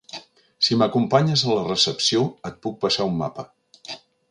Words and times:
Si 0.67 0.77
m'acompanyes 0.81 1.43
a 1.51 1.59
la 1.59 1.67
recepció 1.67 2.25
et 2.51 2.59
puc 2.67 2.83
passar 2.87 3.09
un 3.13 3.23
mapa. 3.23 3.49